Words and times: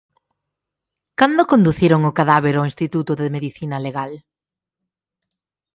Cando 1.19 1.49
conduciron 1.51 2.01
o 2.09 2.15
cadáver 2.19 2.55
ao 2.57 2.67
Instituto 2.71 3.11
de 3.19 3.33
Medicina 3.35 3.77
Legal? 3.87 4.11